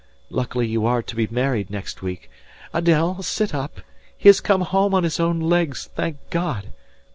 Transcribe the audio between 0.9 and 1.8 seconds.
to be married